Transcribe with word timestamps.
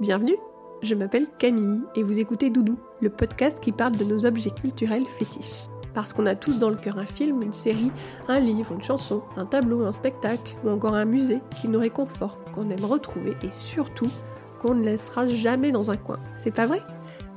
Bienvenue, 0.00 0.36
je 0.82 0.96
m'appelle 0.96 1.28
Camille 1.38 1.84
et 1.94 2.02
vous 2.02 2.18
écoutez 2.18 2.50
Doudou, 2.50 2.74
le 3.00 3.10
podcast 3.10 3.60
qui 3.60 3.70
parle 3.70 3.96
de 3.96 4.02
nos 4.02 4.26
objets 4.26 4.50
culturels 4.50 5.06
fétiches. 5.06 5.66
Parce 5.94 6.12
qu'on 6.12 6.26
a 6.26 6.34
tous 6.34 6.58
dans 6.58 6.68
le 6.68 6.74
cœur 6.74 6.98
un 6.98 7.06
film, 7.06 7.42
une 7.42 7.52
série, 7.52 7.92
un 8.26 8.40
livre, 8.40 8.72
une 8.72 8.82
chanson, 8.82 9.22
un 9.36 9.46
tableau, 9.46 9.84
un 9.84 9.92
spectacle 9.92 10.56
ou 10.64 10.70
encore 10.70 10.94
un 10.94 11.04
musée 11.04 11.38
qui 11.60 11.68
nous 11.68 11.78
réconforte, 11.78 12.50
qu'on 12.50 12.70
aime 12.70 12.84
retrouver 12.84 13.36
et 13.44 13.52
surtout 13.52 14.10
qu'on 14.58 14.74
ne 14.74 14.82
laissera 14.82 15.28
jamais 15.28 15.70
dans 15.70 15.92
un 15.92 15.96
coin. 15.96 16.18
C'est 16.34 16.50
pas 16.50 16.66
vrai? 16.66 16.80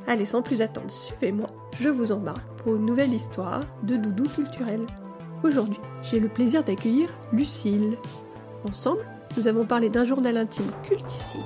Allez, 0.08 0.26
sans 0.26 0.42
plus 0.42 0.64
attendre, 0.64 0.90
suivez-moi, 0.90 1.48
je 1.80 1.90
vous 1.90 2.12
embarque 2.12 2.50
pour 2.64 2.76
une 2.76 2.88
nouvelle 2.88 3.14
histoire 3.14 3.62
de 3.84 3.98
doudou 3.98 4.24
culturel. 4.24 4.82
Aujourd'hui, 5.44 5.80
j'ai 6.02 6.20
le 6.20 6.28
plaisir 6.28 6.64
d'accueillir 6.64 7.14
Lucille. 7.32 7.98
Ensemble, 8.68 9.08
nous 9.38 9.48
avons 9.48 9.66
parlé 9.66 9.90
d'un 9.90 10.06
journal 10.06 10.38
intime 10.38 10.72
cultissime, 10.82 11.44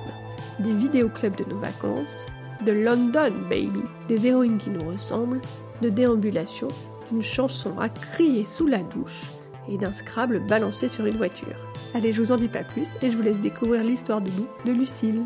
des 0.60 0.72
vidéoclubs 0.72 1.36
de 1.36 1.44
nos 1.44 1.58
vacances, 1.58 2.26
de 2.64 2.72
London 2.72 3.32
Baby, 3.48 3.82
des 4.08 4.26
héroïnes 4.26 4.58
qui 4.58 4.70
nous 4.70 4.86
ressemblent, 4.86 5.40
de 5.80 5.88
déambulation, 5.88 6.68
d'une 7.10 7.22
chanson 7.22 7.78
à 7.78 7.88
crier 7.88 8.44
sous 8.44 8.66
la 8.66 8.82
douche 8.82 9.22
et 9.68 9.78
d'un 9.78 9.92
Scrabble 9.92 10.44
balancé 10.46 10.88
sur 10.88 11.06
une 11.06 11.16
voiture. 11.16 11.56
Allez, 11.94 12.12
je 12.12 12.22
vous 12.22 12.32
en 12.32 12.36
dis 12.36 12.48
pas 12.48 12.64
plus 12.64 12.94
et 13.02 13.10
je 13.10 13.16
vous 13.16 13.22
laisse 13.22 13.40
découvrir 13.40 13.84
l'histoire 13.84 14.20
de 14.20 14.30
nous 14.30 14.48
de 14.66 14.78
Lucille. 14.78 15.24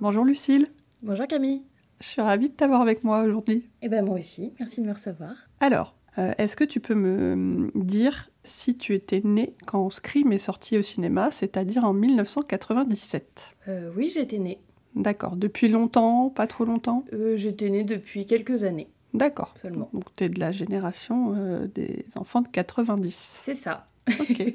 Bonjour 0.00 0.24
Lucille. 0.24 0.66
Bonjour 1.02 1.26
Camille. 1.26 1.64
Je 2.00 2.06
suis 2.06 2.22
ravie 2.22 2.50
de 2.50 2.54
t'avoir 2.54 2.82
avec 2.82 3.04
moi 3.04 3.22
aujourd'hui. 3.22 3.68
Eh 3.82 3.88
ben 3.88 4.04
moi 4.04 4.18
aussi, 4.18 4.52
merci 4.58 4.82
de 4.82 4.86
me 4.86 4.92
recevoir. 4.92 5.32
Alors, 5.60 5.96
euh, 6.18 6.32
est-ce 6.38 6.56
que 6.56 6.64
tu 6.64 6.80
peux 6.80 6.94
me 6.94 7.70
dire 7.74 8.28
si 8.46 8.76
tu 8.76 8.94
étais 8.94 9.20
née 9.24 9.52
quand 9.66 9.90
Scream 9.90 10.32
est 10.32 10.38
sorti 10.38 10.78
au 10.78 10.82
cinéma, 10.82 11.30
c'est-à-dire 11.30 11.84
en 11.84 11.92
1997 11.92 13.56
euh, 13.68 13.90
Oui, 13.96 14.08
j'étais 14.12 14.38
née. 14.38 14.58
D'accord. 14.94 15.36
Depuis 15.36 15.68
longtemps 15.68 16.30
Pas 16.30 16.46
trop 16.46 16.64
longtemps? 16.64 17.04
Euh, 17.12 17.36
J'étais 17.36 17.68
née 17.68 17.84
depuis 17.84 18.24
quelques 18.24 18.64
années. 18.64 18.88
D'accord. 19.12 19.52
Seulement. 19.60 19.90
Donc 19.92 20.04
tu 20.16 20.24
es 20.24 20.28
de 20.28 20.40
la 20.40 20.52
génération 20.52 21.34
euh, 21.36 21.66
des 21.66 22.04
enfants 22.16 22.40
de 22.40 22.48
90. 22.48 23.42
C'est 23.44 23.54
ça. 23.54 23.88
Ok. 24.20 24.42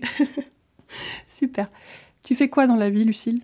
Super. 1.27 1.69
Tu 2.23 2.35
fais 2.35 2.49
quoi 2.49 2.67
dans 2.67 2.75
la 2.75 2.89
vie, 2.89 3.03
Lucille? 3.03 3.41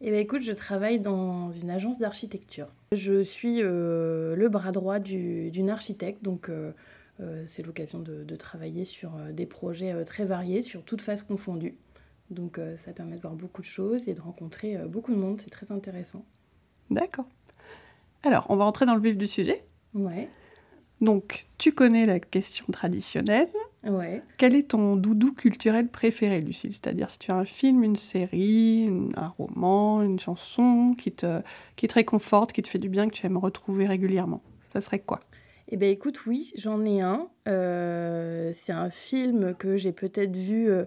Eh 0.00 0.10
ben 0.10 0.18
écoute, 0.18 0.42
je 0.42 0.52
travaille 0.52 0.98
dans 0.98 1.52
une 1.52 1.70
agence 1.70 1.98
d'architecture. 1.98 2.66
Je 2.92 3.22
suis 3.22 3.58
le 3.60 4.48
bras 4.50 4.72
droit 4.72 4.98
du- 4.98 5.50
d'une 5.52 5.70
architecte, 5.70 6.24
donc 6.24 6.50
c'est 7.46 7.64
l'occasion 7.64 8.00
de, 8.00 8.24
de 8.24 8.36
travailler 8.36 8.84
sur 8.84 9.14
euh, 9.16 9.32
des 9.32 9.46
projets 9.46 9.92
euh, 9.92 10.04
très 10.04 10.24
variés, 10.24 10.62
sur 10.62 10.82
toutes 10.82 11.00
phases 11.02 11.22
confondues. 11.22 11.76
Donc 12.30 12.58
euh, 12.58 12.76
ça 12.78 12.92
permet 12.92 13.16
de 13.16 13.20
voir 13.20 13.34
beaucoup 13.34 13.60
de 13.60 13.66
choses 13.66 14.08
et 14.08 14.14
de 14.14 14.20
rencontrer 14.20 14.76
euh, 14.76 14.86
beaucoup 14.86 15.12
de 15.12 15.18
monde, 15.18 15.40
c'est 15.40 15.50
très 15.50 15.70
intéressant. 15.70 16.24
D'accord. 16.90 17.26
Alors, 18.24 18.46
on 18.48 18.56
va 18.56 18.64
entrer 18.64 18.86
dans 18.86 18.94
le 18.94 19.00
vif 19.00 19.16
du 19.16 19.26
sujet. 19.26 19.64
Ouais, 19.94 20.28
Donc, 21.00 21.48
tu 21.58 21.72
connais 21.72 22.06
la 22.06 22.20
question 22.20 22.64
traditionnelle. 22.72 23.48
ouais. 23.84 24.22
Quel 24.38 24.54
est 24.54 24.70
ton 24.70 24.96
doudou 24.96 25.32
culturel 25.32 25.88
préféré, 25.88 26.40
Lucille? 26.40 26.72
C'est-à-dire 26.72 27.10
si 27.10 27.18
tu 27.18 27.30
as 27.32 27.36
un 27.36 27.44
film, 27.44 27.82
une 27.82 27.96
série, 27.96 28.88
un 29.16 29.26
roman, 29.28 30.02
une 30.02 30.20
chanson 30.20 30.92
qui 30.96 31.10
te, 31.12 31.42
qui 31.76 31.88
te 31.88 31.94
réconforte, 31.94 32.52
qui 32.52 32.62
te 32.62 32.68
fait 32.68 32.78
du 32.78 32.88
bien, 32.88 33.08
que 33.08 33.14
tu 33.14 33.26
aimes 33.26 33.36
retrouver 33.38 33.86
régulièrement. 33.86 34.40
Ça 34.72 34.80
serait 34.80 35.00
quoi? 35.00 35.20
Eh 35.74 35.78
bien, 35.78 35.88
écoute, 35.88 36.26
oui, 36.26 36.52
j'en 36.54 36.84
ai 36.84 37.00
un. 37.00 37.28
Euh, 37.48 38.52
c'est 38.54 38.74
un 38.74 38.90
film 38.90 39.54
que 39.54 39.78
j'ai 39.78 39.92
peut-être 39.92 40.36
vu 40.36 40.68
euh, 40.68 40.84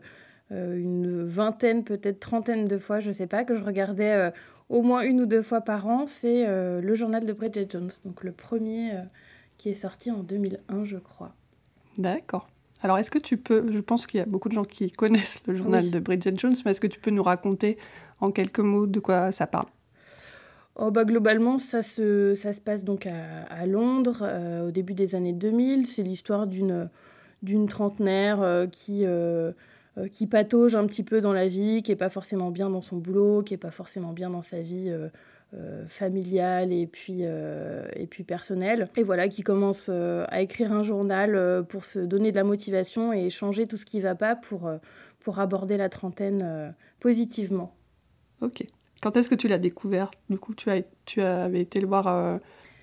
euh, 0.51 0.77
une 0.77 1.25
vingtaine, 1.25 1.83
peut-être 1.83 2.19
trentaine 2.19 2.65
de 2.65 2.77
fois, 2.77 2.99
je 2.99 3.11
sais 3.11 3.25
pas, 3.25 3.43
que 3.45 3.55
je 3.55 3.63
regardais 3.63 4.11
euh, 4.11 4.29
au 4.69 4.83
moins 4.83 5.01
une 5.01 5.21
ou 5.21 5.25
deux 5.25 5.41
fois 5.41 5.61
par 5.61 5.87
an. 5.87 6.05
C'est 6.05 6.45
le 6.45 6.93
journal 6.93 7.25
de 7.25 7.33
Bridget 7.33 7.65
Jones, 7.67 7.89
donc 8.05 8.23
le 8.23 8.31
premier 8.31 8.91
qui 9.57 9.69
est 9.69 9.75
sorti 9.75 10.11
en 10.11 10.21
2001, 10.21 10.83
je 10.83 10.97
crois. 10.97 11.33
D'accord. 11.97 12.47
Alors, 12.83 12.99
est-ce 12.99 13.09
que 13.09 13.17
tu 13.17 13.37
peux, 13.37 13.71
je 13.71 13.79
pense 13.79 14.05
qu'il 14.05 14.19
y 14.19 14.21
a 14.21 14.27
beaucoup 14.27 14.49
de 14.49 14.53
gens 14.53 14.65
qui 14.65 14.91
connaissent 14.91 15.41
le 15.47 15.55
journal 15.55 15.83
Oui. 15.85 15.89
de 15.89 15.99
Bridget 15.99 16.35
Jones, 16.35 16.53
mais 16.63 16.71
est-ce 16.71 16.81
que 16.81 16.85
tu 16.87 16.99
peux 16.99 17.09
nous 17.09 17.23
raconter 17.23 17.79
en 18.19 18.29
quelques 18.29 18.59
mots 18.59 18.85
de 18.85 18.99
quoi 18.99 19.31
ça 19.31 19.47
parle? 19.47 19.65
Oh, 20.77 20.91
bah, 20.91 21.05
globalement, 21.05 21.57
ça 21.57 21.83
se, 21.83 22.35
ça 22.35 22.53
se 22.53 22.59
passe 22.59 22.83
donc 22.83 23.07
à, 23.07 23.65
Londres 23.65 24.19
euh, 24.23 24.67
au 24.67 24.71
début 24.71 24.93
des 24.93 25.15
années 25.15 25.31
2000. 25.33 25.87
C'est 25.87 26.03
l'histoire 26.03 26.47
d'une 26.47 26.89
d'une 27.43 27.67
trentenaire 27.67 28.41
euh, 28.41 28.65
qui, 28.65 29.05
euh, 29.05 29.51
qui 30.11 30.25
patauge 30.25 30.73
un 30.73 30.87
petit 30.87 31.03
peu 31.03 31.21
dans 31.21 31.31
la 31.31 31.47
vie, 31.47 31.83
qui 31.83 31.91
n'est 31.91 31.95
pas 31.95 32.09
forcément 32.09 32.49
bien 32.49 32.69
dans 32.69 32.81
son 32.81 32.97
boulot, 32.97 33.43
qui 33.43 33.53
n'est 33.53 33.59
pas 33.59 33.71
forcément 33.71 34.13
bien 34.13 34.29
dans 34.29 34.41
sa 34.41 34.61
vie 34.61 34.91
familiale 35.87 36.73
et 36.73 36.87
puis, 36.87 37.21
et 37.21 38.07
puis 38.09 38.23
personnelle. 38.23 38.89
Et 38.97 39.03
voilà, 39.03 39.29
qui 39.29 39.43
commence 39.43 39.89
à 39.89 40.41
écrire 40.41 40.73
un 40.73 40.83
journal 40.83 41.63
pour 41.69 41.85
se 41.85 41.99
donner 41.99 42.31
de 42.31 42.35
la 42.35 42.43
motivation 42.43 43.13
et 43.13 43.29
changer 43.29 43.67
tout 43.67 43.77
ce 43.77 43.85
qui 43.85 43.97
ne 43.97 44.01
va 44.01 44.15
pas 44.15 44.35
pour, 44.35 44.69
pour 45.19 45.39
aborder 45.39 45.77
la 45.77 45.87
trentaine 45.87 46.73
positivement. 46.99 47.73
Ok. 48.41 48.65
Quand 49.01 49.15
est-ce 49.15 49.29
que 49.29 49.35
tu 49.35 49.47
l'as 49.47 49.57
découvert? 49.57 50.11
Du 50.29 50.37
coup, 50.37 50.53
tu, 50.53 50.69
as, 50.69 50.81
tu 51.05 51.21
avais 51.21 51.61
été 51.61 51.79
le 51.79 51.87
voir, 51.87 52.07
euh, 52.07 52.37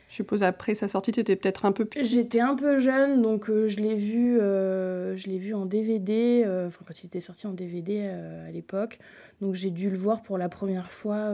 je 0.09 0.15
suppose, 0.17 0.43
après 0.43 0.75
sa 0.75 0.89
sortie, 0.89 1.13
tu 1.13 1.21
étais 1.21 1.37
peut-être 1.37 1.65
un 1.65 1.73
peu 1.73 1.85
petite. 1.85 2.05
J'étais 2.05 2.41
un 2.41 2.55
peu 2.55 2.79
jeune, 2.79 3.23
donc 3.23 3.51
euh, 3.51 3.67
je 3.67 3.79
l'ai 3.81 3.95
vu, 3.95 4.39
euh, 4.41 5.17
je 5.17 5.29
l'ai 5.29 5.39
vu 5.39 5.55
en 5.55 5.67
DVD, 5.67 6.45
enfin 6.67 6.85
quand 6.87 7.03
il 7.03 7.07
était 7.07 7.21
sorti 7.21 7.47
en 7.47 7.53
DVD 7.53 8.09
à 8.47 8.51
l'époque. 8.51 8.99
Donc 9.41 9.55
j'ai 9.55 9.71
dû 9.71 9.91
le 9.91 9.97
voir 9.97 10.23
pour 10.23 10.39
la 10.39 10.49
première 10.49 10.91
fois, 10.91 11.33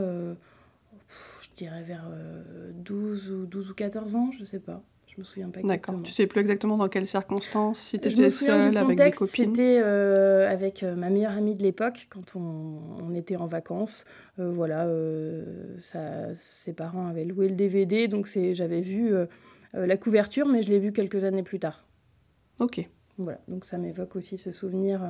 je 1.40 1.48
dirais 1.56 1.82
vers 1.82 2.04
euh, 2.10 2.70
12, 2.74 3.32
ou, 3.32 3.46
12 3.46 3.70
ou 3.70 3.74
14 3.74 4.14
ans, 4.14 4.30
je 4.32 4.44
sais 4.44 4.60
pas. 4.60 4.82
Je 5.18 5.22
me 5.22 5.24
souviens 5.26 5.50
pas 5.50 5.60
D'accord. 5.62 5.72
exactement. 5.72 6.02
Tu 6.02 6.12
sais 6.12 6.26
plus 6.28 6.38
exactement 6.40 6.76
dans 6.76 6.88
quelles 6.88 7.06
circonstances, 7.08 7.80
si 7.80 7.98
tu 7.98 8.08
Je 8.08 8.16
me 8.18 8.22
étais 8.26 8.30
seule 8.30 8.70
du 8.70 8.76
avec 8.76 8.98
des 8.98 9.10
copines. 9.10 9.46
c'était 9.46 9.80
euh, 9.82 10.48
avec 10.48 10.84
euh, 10.84 10.94
ma 10.94 11.10
meilleure 11.10 11.32
amie 11.32 11.56
de 11.56 11.62
l'époque, 11.64 12.06
quand 12.08 12.36
on, 12.36 12.78
on 13.04 13.12
était 13.16 13.34
en 13.34 13.46
vacances. 13.48 14.04
Euh, 14.38 14.48
voilà, 14.52 14.86
euh, 14.86 15.76
ça, 15.80 16.32
ses 16.36 16.72
parents 16.72 17.08
avaient 17.08 17.24
loué 17.24 17.48
le 17.48 17.56
DVD, 17.56 18.06
donc 18.06 18.28
j'avais 18.52 18.80
vu 18.80 19.12
la 19.74 19.96
couverture, 19.96 20.46
mais 20.46 20.62
je 20.62 20.70
l'ai 20.70 20.78
vu 20.78 20.92
quelques 20.92 21.24
années 21.24 21.42
plus 21.42 21.58
tard. 21.58 21.84
Ok. 22.60 22.88
Voilà, 23.16 23.40
donc 23.48 23.64
ça 23.64 23.76
m'évoque 23.76 24.14
aussi 24.14 24.38
ce 24.38 24.52
souvenir 24.52 25.00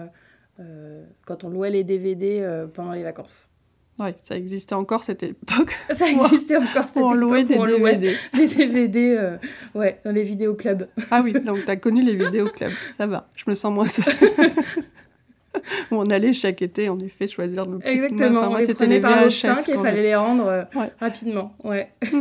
quand 1.27 1.45
on 1.45 1.51
louait 1.51 1.71
les 1.71 1.85
DVD 1.85 2.67
pendant 2.73 2.93
les 2.93 3.03
vacances. 3.03 3.51
Ouais, 3.99 4.15
ça 4.19 4.37
existait 4.37 4.75
encore 4.75 5.03
cette 5.03 5.23
époque 5.25 5.75
Ça 5.93 6.07
existait 6.09 6.57
encore 6.57 6.87
cette 6.87 6.97
où 6.97 7.07
on 7.07 7.13
louait 7.15 7.43
époque 7.43 7.67
des 7.67 7.79
DVD. 7.79 8.17
les 8.35 8.47
DVD 8.47 9.17
euh, 9.19 9.37
ouais, 9.75 10.01
dans 10.05 10.13
les 10.13 10.23
vidéoclubs. 10.23 10.87
Ah 11.11 11.21
oui, 11.25 11.33
donc 11.33 11.65
t'as 11.67 11.77
connu 11.77 12.03
les 12.03 12.15
vidéoclubs. 12.15 12.71
Ça 12.97 13.07
va, 13.07 13.29
je 13.35 13.45
me 13.51 13.55
sens 13.55 13.73
moins 13.73 13.89
seule. 13.89 14.05
où 15.91 15.97
on 15.97 16.05
allait 16.05 16.33
chaque 16.33 16.63
été, 16.63 16.89
en 16.89 16.99
effet, 17.01 17.27
choisir 17.27 17.67
nos 17.67 17.79
petites 17.79 17.93
Exactement, 18.05 18.39
Enfin, 18.39 18.47
on 18.47 18.51
moi, 18.51 18.61
les 18.61 18.75
prenait 18.75 18.95
les 18.97 19.01
par 19.01 19.25
VHS. 19.25 19.31
5 19.33 19.69
et 19.69 19.73
il 19.73 19.79
fallait 19.79 20.03
les 20.03 20.15
rendre 20.15 20.47
euh, 20.47 20.63
Ouais. 20.77 20.93
rapidement. 21.01 21.55
Ouais. 21.65 21.91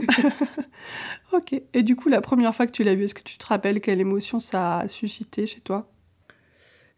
Ok. 1.33 1.61
Et 1.73 1.83
du 1.83 1.95
coup, 1.95 2.07
la 2.09 2.21
première 2.21 2.55
fois 2.55 2.65
que 2.67 2.71
tu 2.71 2.83
l'as 2.83 2.95
vu, 2.95 3.03
est-ce 3.03 3.13
que 3.13 3.21
tu 3.21 3.37
te 3.37 3.45
rappelles 3.45 3.81
quelle 3.81 3.99
émotion 3.99 4.39
ça 4.39 4.79
a 4.79 4.87
suscité 4.87 5.45
chez 5.45 5.59
toi? 5.59 5.89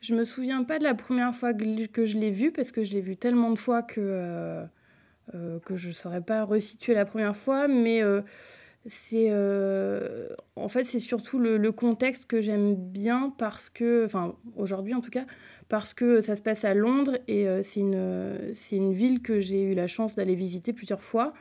Je 0.01 0.15
me 0.15 0.23
souviens 0.23 0.63
pas 0.63 0.79
de 0.79 0.83
la 0.83 0.93
première 0.93 1.35
fois 1.35 1.53
que 1.53 2.05
je 2.05 2.17
l'ai 2.17 2.29
vu 2.29 2.51
parce 2.51 2.71
que 2.71 2.83
je 2.83 2.93
l'ai 2.93 3.01
vu 3.01 3.17
tellement 3.17 3.51
de 3.51 3.57
fois 3.57 3.81
que, 3.81 3.99
euh, 3.99 4.63
euh, 5.35 5.59
que 5.59 5.75
je 5.75 5.91
saurais 5.91 6.21
pas 6.21 6.45
resituer 6.45 6.93
la 6.93 7.03
première 7.03 7.35
fois, 7.35 7.67
mais 7.67 8.01
euh, 8.01 8.21
c'est 8.85 9.29
en 10.55 10.69
fait 10.69 10.85
c'est 10.85 10.99
surtout 10.99 11.37
le, 11.37 11.71
contexte 11.73 12.27
que 12.27 12.39
j'aime 12.39 12.75
bien 12.75 13.33
parce 13.37 13.69
que, 13.69 14.05
enfin 14.05 14.35
aujourd'hui 14.55 14.93
en 14.93 15.01
tout 15.01 15.09
cas, 15.09 15.25
parce 15.67 15.93
que 15.93 16.21
ça 16.21 16.37
se 16.37 16.41
passe 16.41 16.63
à 16.63 16.73
Londres 16.73 17.17
et 17.27 17.45
c'est 17.63 17.81
une, 17.81 18.39
une 18.71 18.93
ville 18.93 19.21
que 19.21 19.41
j'ai 19.41 19.63
eu 19.63 19.73
la 19.75 19.87
chance 19.87 20.15
d'aller 20.15 20.33
visiter 20.33 20.71
plusieurs 20.71 21.03
fois. 21.03 21.33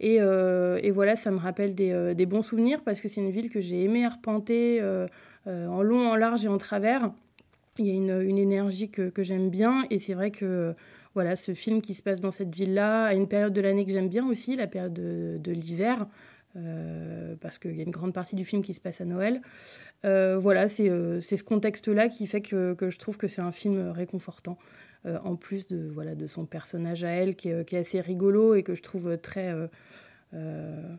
Et, 0.00 0.16
et 0.16 0.90
voilà, 0.90 1.16
ça 1.16 1.30
me 1.30 1.38
rappelle 1.38 1.74
des, 1.74 2.14
des 2.14 2.26
bons 2.26 2.42
souvenirs 2.42 2.82
parce 2.84 3.00
que 3.00 3.08
c'est 3.08 3.22
une 3.22 3.30
ville 3.30 3.48
que 3.48 3.62
j'ai 3.62 3.82
aimé 3.84 4.04
arpenter 4.04 4.82
en 5.46 5.82
long, 5.82 6.10
en 6.10 6.14
large 6.14 6.44
et 6.44 6.48
en 6.48 6.58
travers. 6.58 7.10
Il 7.78 7.86
y 7.86 7.90
a 7.90 7.94
une, 7.94 8.20
une 8.20 8.38
énergie 8.38 8.90
que, 8.90 9.08
que 9.08 9.22
j'aime 9.22 9.48
bien 9.48 9.86
et 9.90 9.98
c'est 9.98 10.14
vrai 10.14 10.30
que 10.30 10.74
voilà, 11.14 11.36
ce 11.36 11.54
film 11.54 11.80
qui 11.80 11.94
se 11.94 12.02
passe 12.02 12.20
dans 12.20 12.30
cette 12.30 12.54
ville-là, 12.54 13.04
à 13.04 13.14
une 13.14 13.28
période 13.28 13.52
de 13.52 13.60
l'année 13.60 13.84
que 13.84 13.92
j'aime 13.92 14.08
bien 14.08 14.26
aussi, 14.26 14.56
la 14.56 14.66
période 14.66 14.94
de, 14.94 15.38
de 15.38 15.52
l'hiver, 15.52 16.06
euh, 16.56 17.34
parce 17.40 17.58
qu'il 17.58 17.76
y 17.76 17.80
a 17.80 17.82
une 17.82 17.90
grande 17.90 18.12
partie 18.12 18.36
du 18.36 18.44
film 18.44 18.62
qui 18.62 18.74
se 18.74 18.80
passe 18.80 19.00
à 19.00 19.04
Noël. 19.04 19.40
Euh, 20.04 20.38
voilà, 20.38 20.68
c'est 20.68 20.88
euh, 20.88 21.20
ce 21.20 21.42
contexte-là 21.42 22.08
qui 22.08 22.26
fait 22.26 22.40
que, 22.40 22.74
que 22.74 22.90
je 22.90 22.98
trouve 22.98 23.16
que 23.16 23.28
c'est 23.28 23.42
un 23.42 23.52
film 23.52 23.90
réconfortant. 23.90 24.58
Euh, 25.04 25.18
en 25.24 25.34
plus 25.34 25.66
de, 25.66 25.90
voilà, 25.92 26.14
de 26.14 26.26
son 26.26 26.46
personnage 26.46 27.04
à 27.04 27.10
elle, 27.10 27.36
qui 27.36 27.48
est, 27.48 27.66
qui 27.66 27.76
est 27.76 27.80
assez 27.80 28.00
rigolo 28.00 28.54
et 28.54 28.62
que 28.62 28.74
je 28.74 28.82
trouve 28.82 29.16
très... 29.18 29.54
euh, 30.34 30.96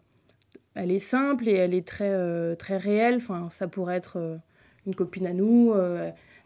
elle 0.76 0.92
est 0.92 1.00
simple 1.00 1.48
et 1.48 1.54
elle 1.54 1.74
est 1.74 1.88
très, 1.88 2.56
très 2.56 2.78
réelle. 2.78 3.16
Enfin, 3.16 3.50
ça 3.52 3.68
pourrait 3.68 3.96
être 3.96 4.40
une 4.86 4.96
copine 4.96 5.28
à 5.28 5.34
nous. 5.34 5.74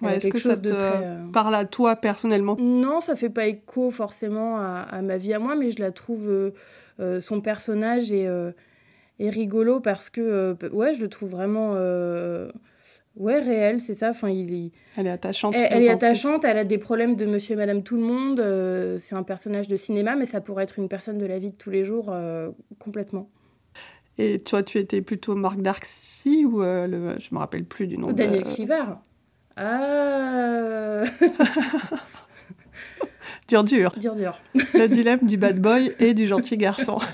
Euh, 0.04 0.10
Est-ce 0.10 0.28
que 0.28 0.40
ça 0.40 0.56
te 0.56 0.70
euh, 0.72 1.26
parle 1.34 1.56
à 1.56 1.66
toi 1.66 1.96
personnellement? 1.96 2.56
Non, 2.60 3.02
ça 3.02 3.16
fait 3.16 3.30
pas 3.30 3.48
écho 3.48 3.90
forcément 3.90 4.58
à, 4.60 5.02
ma 5.02 5.18
vie 5.18 5.34
à 5.34 5.40
moi, 5.40 5.56
mais 5.56 5.72
je 5.72 5.80
la 5.80 5.92
trouve. 5.92 6.30
Euh, 6.30 6.52
euh, 7.00 7.20
son 7.20 7.42
personnage 7.42 8.12
est, 8.12 8.28
est, 9.20 9.30
rigolo 9.30 9.80
parce 9.80 10.10
que. 10.10 10.56
ouais, 10.72 10.94
je 10.94 11.02
le 11.02 11.10
trouve 11.10 11.32
vraiment. 11.32 11.74
Ouais, 13.16 13.40
réel, 13.40 13.82
c'est 13.82 13.96
ça. 13.96 14.12
Enfin, 14.12 14.30
il, 14.30 14.70
Elle 14.96 15.08
est 15.08 15.10
attachante. 15.10 15.56
Elle, 15.58 15.82
est 15.82 15.90
attachante, 15.90 16.46
elle 16.46 16.60
a 16.60 16.64
des 16.64 16.78
problèmes 16.78 17.16
de 17.16 17.26
monsieur 17.26 17.54
et 17.54 17.58
madame 17.58 17.82
tout 17.82 17.96
le 17.96 18.04
monde. 18.04 19.00
c'est 19.00 19.16
un 19.16 19.24
personnage 19.24 19.68
de 19.68 19.76
cinéma, 19.76 20.16
mais 20.16 20.28
ça 20.28 20.40
pourrait 20.40 20.66
être 20.66 20.78
une 20.78 20.88
personne 20.88 21.18
de 21.18 21.26
la 21.26 21.40
vie 21.40 21.50
de 21.50 21.56
tous 21.56 21.72
les 21.72 21.84
jours 21.84 22.16
complètement. 22.78 23.30
Et 24.20 24.40
toi, 24.40 24.62
tu 24.62 24.78
étais 24.78 25.02
plutôt 25.02 25.36
Marc 25.36 25.62
Darcy 25.62 26.46
ou 26.46 26.62
le... 26.62 27.16
je 27.20 27.34
me 27.34 27.40
rappelle 27.40 27.66
plus 27.66 27.88
du 27.88 27.98
nom. 27.98 28.12
Daniel 28.12 28.44
de... 28.44 28.50
Ah 29.58 31.04
Dur, 33.48 33.64
dur. 33.64 33.94
Dur, 33.98 34.14
dur. 34.16 34.40
Le 34.74 34.88
dilemme 34.88 35.22
du 35.24 35.38
bad 35.38 35.60
boy 35.60 35.96
et 36.00 36.14
du 36.14 36.28
gentil 36.28 36.58
garçon. 36.58 37.00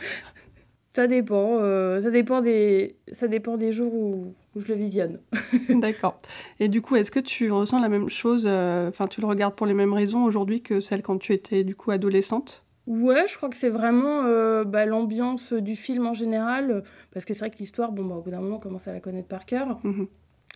Ça 0.91 1.07
dépend. 1.07 1.57
Euh, 1.59 1.99
ça, 2.01 2.11
dépend 2.11 2.41
des, 2.41 2.97
ça 3.11 3.27
dépend 3.27 3.57
des 3.57 3.71
jours 3.71 3.91
où, 3.95 4.35
je 4.55 4.67
le 4.67 4.75
visionne. 4.75 5.17
D'accord. 5.69 6.19
Et 6.59 6.67
du 6.67 6.83
coup, 6.83 6.95
est-ce 6.95 7.09
que 7.09 7.19
tu 7.19 7.51
ressens 7.51 7.79
la 7.79 7.89
même 7.89 8.09
chose 8.09 8.45
euh, 8.47 8.89
Enfin, 8.89 9.07
tu 9.07 9.19
le 9.19 9.25
regardes 9.25 9.55
pour 9.55 9.65
les 9.65 9.73
mêmes 9.73 9.93
raisons 9.93 10.23
aujourd'hui 10.23 10.61
que 10.61 10.79
celle 10.79 11.01
quand 11.01 11.17
tu 11.17 11.33
étais 11.33 11.63
du 11.63 11.75
coup 11.75 11.89
adolescente? 11.89 12.63
Ouais, 12.85 13.25
je 13.27 13.35
crois 13.37 13.49
que 13.49 13.55
c'est 13.55 13.69
vraiment 13.69 14.25
euh, 14.25 14.65
bah, 14.65 14.85
l'ambiance 14.85 15.53
du 15.53 15.75
film 15.75 16.05
en 16.05 16.13
général. 16.13 16.83
Parce 17.11 17.25
que 17.25 17.33
c'est 17.33 17.39
vrai 17.39 17.49
que 17.49 17.57
l'histoire, 17.57 17.91
bon, 17.91 18.05
bah, 18.05 18.15
au 18.15 18.21
bout 18.21 18.29
d'un 18.29 18.41
moment, 18.41 18.57
on 18.57 18.59
commence 18.59 18.87
à 18.87 18.93
la 18.93 18.99
connaître 18.99 19.27
par 19.27 19.47
cœur. 19.47 19.79
Mhm. 19.83 20.07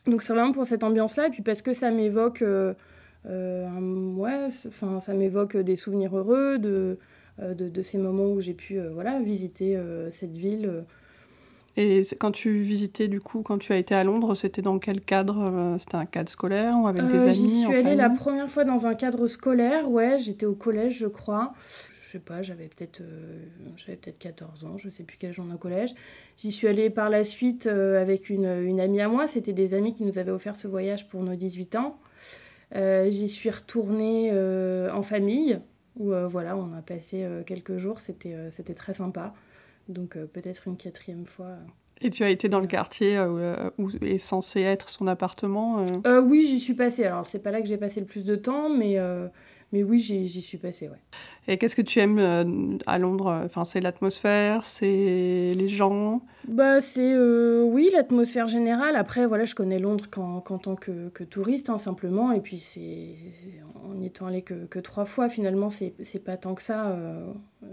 Donc 0.06 0.22
c'est 0.22 0.34
vraiment 0.34 0.54
pour 0.54 0.66
cette 0.68 0.84
ambiance-là, 0.84 1.28
et 1.28 1.30
puis 1.30 1.42
parce 1.42 1.62
que 1.62 1.74
ça 1.74 1.92
m'évoque, 1.92 2.42
euh, 2.42 2.74
euh, 3.28 3.68
ouais, 4.16 4.48
enfin 4.68 5.02
ça 5.02 5.14
m'évoque 5.14 5.58
des 5.58 5.76
souvenirs 5.76 6.16
heureux 6.16 6.58
de, 6.60 6.98
euh, 7.42 7.54
de, 7.54 7.68
de, 7.68 7.82
ces 7.82 7.98
moments 7.98 8.32
où 8.32 8.40
j'ai 8.40 8.54
pu 8.54 8.80
voilà 8.94 9.20
visiter 9.20 9.78
cette 10.12 10.38
ville. 10.38 10.86
Et 11.80 12.02
quand 12.20 12.32
tu 12.32 12.62
visitais 12.62 13.08
du 13.08 13.22
coup, 13.22 13.42
quand 13.44 13.60
tu 13.60 13.72
as 13.72 13.78
été 13.78 13.94
à 13.94 14.04
Londres, 14.04 14.34
c'était 14.34 14.64
dans 14.64 14.80
quel 14.80 15.02
cadre 15.02 15.76
C'était 15.78 15.98
un 15.98 16.06
cadre 16.06 16.30
scolaire 16.30 16.74
ou 16.80 16.88
avec 16.88 17.06
des 17.08 17.24
amis 17.24 17.34
J'y 17.34 17.48
suis 17.66 17.76
allée 17.76 17.96
la 17.96 18.10
première 18.10 18.50
fois 18.50 18.64
dans 18.64 18.88
un 18.88 18.96
cadre 18.96 19.28
scolaire, 19.28 19.92
ouais, 19.92 20.18
j'étais 20.18 20.46
au 20.46 20.56
collège 20.56 20.98
je 20.98 21.08
crois 21.08 21.54
je 22.08 22.14
sais 22.14 22.20
pas, 22.20 22.42
j'avais 22.42 22.68
peut-être 22.68 23.02
euh, 23.02 23.38
j'avais 23.76 23.98
peut-être 23.98 24.18
14 24.18 24.64
ans, 24.64 24.78
je 24.78 24.90
sais 24.90 25.04
plus 25.04 25.18
quel 25.20 25.34
jour 25.34 25.46
au 25.54 25.58
collège. 25.58 25.94
J'y 26.38 26.54
suis 26.54 26.68
allée 26.68 26.90
par 26.90 27.10
la 27.10 27.26
suite 27.26 27.68
euh, 27.68 28.02
avec 28.02 28.30
une, 28.30 28.46
une, 28.46 28.80
amie 28.80 29.02
à 29.02 29.10
moi, 29.10 29.28
c'était 29.28 29.52
des 29.52 29.74
amis 29.74 29.94
qui 29.94 30.04
nous 30.04 30.18
avaient 30.18 30.32
offert 30.32 30.56
ce 30.56 30.70
voyage 30.70 31.10
pour 31.10 31.22
nos 31.22 31.36
18 31.36 31.76
ans. 31.76 32.00
Euh, 32.76 33.10
j'y 33.10 33.28
suis 33.28 33.50
retournée 33.50 34.32
en 34.32 35.02
famille, 35.02 35.60
où 35.98 36.14
voilà, 36.28 36.56
on 36.56 36.74
a 36.74 36.82
passé 36.82 37.28
quelques 37.46 37.78
jours, 37.78 38.00
c'était 38.00 38.36
c'était 38.52 38.74
très 38.74 38.94
sympa. 38.94 39.34
Donc 39.90 40.18
peut-être 40.18 40.68
une 40.68 40.78
quatrième 40.78 41.26
fois. 41.26 41.58
Et 42.00 42.10
tu 42.10 42.24
as 42.24 42.30
été 42.30 42.48
dans 42.48 42.60
le 42.60 42.68
quartier 42.68 43.20
où, 43.78 43.90
est 44.02 44.18
censé 44.18 44.62
être 44.62 44.90
son 44.90 45.08
appartement 45.08 45.84
Oui, 46.24 46.44
j'y 46.44 46.62
suis 46.62 46.76
passée. 46.76 47.04
Alors, 47.06 47.28
c'est 47.28 47.40
pas 47.40 47.52
là 47.52 47.62
que 47.62 47.68
j'ai 47.68 47.78
passé 47.78 48.00
le 48.00 48.06
plus 48.06 48.24
de 48.24 48.36
temps, 48.36 48.70
mais 48.70 48.98
mais 49.74 49.84
oui, 49.84 50.00
j'y 50.00 50.42
suis 50.42 50.58
passée, 50.58 50.88
ouais. 50.88 51.00
Et 51.50 51.58
qu'est-ce 51.58 51.76
que 51.76 51.82
tu 51.82 52.00
aimes 52.00 52.20
euh, 52.20 52.78
à 52.86 52.98
Londres? 52.98 53.42
Enfin, 53.44 53.66
c'est 53.66 53.82
l'atmosphère, 53.82 54.64
c'est 54.64 55.52
les 55.56 55.68
gens? 55.68 56.22
Bah, 56.48 56.80
c'est 56.80 57.14
euh, 57.14 57.64
oui, 57.64 57.90
l'atmosphère 57.92 58.48
générale. 58.48 58.96
Après, 58.96 59.26
voilà, 59.26 59.44
je 59.44 59.56
connais 59.56 59.80
Londres 59.80 60.06
qu'en 60.10 60.42
tant 60.42 60.76
que, 60.76 61.10
que 61.10 61.26
touriste, 61.26 61.70
hein, 61.70 61.78
simplement. 61.78 62.32
Et 62.32 62.40
puis, 62.40 62.60
c'est 62.60 63.16
en 63.84 64.02
étant 64.02 64.28
allé 64.28 64.42
que, 64.42 64.66
que, 64.66 64.80
trois 64.80 65.04
fois, 65.04 65.28
finalement, 65.28 65.70
c'est 65.70 66.24
pas 66.24 66.38
tant 66.38 66.56
que 66.56 66.62
ça, 66.62 66.92
euh, 66.92 67.26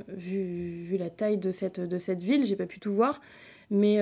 vu, 0.09 0.83
vu, 0.83 0.97
la 0.97 1.11
taille 1.11 1.39
de 1.39 1.53
cette, 1.53 1.79
de 1.81 1.99
cette 1.99 2.21
ville. 2.21 2.45
J'ai 2.45 2.57
pas 2.57 2.67
pu 2.67 2.81
tout 2.81 2.93
voir. 2.93 3.21
Mais 3.71 3.99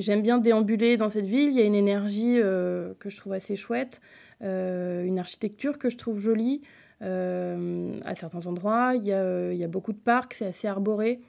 j'aime 0.00 0.22
bien 0.22 0.38
déambuler 0.38 0.96
dans 0.96 1.10
cette 1.10 1.26
ville. 1.26 1.48
Il 1.50 1.54
y 1.54 1.60
a 1.60 1.64
une 1.64 1.74
énergie 1.74 2.38
que 2.38 3.08
je 3.08 3.16
trouve 3.16 3.34
assez 3.34 3.56
chouette, 3.56 4.00
une 4.42 5.18
architecture 5.18 5.78
que 5.78 5.88
je 5.88 5.96
trouve 5.96 6.18
jolie. 6.18 6.60
Euh, 7.00 8.00
à 8.04 8.14
certains 8.14 8.46
endroits. 8.46 8.94
Il 8.96 9.04
y 9.04 9.12
a, 9.12 9.18
euh, 9.18 9.50
il 9.52 9.58
y 9.58 9.64
a 9.64 9.68
beaucoup 9.68 9.92
de 9.92 9.98
parcs, 9.98 10.34
c'est 10.34 10.46
assez 10.46 10.66
arboré. 10.66 11.20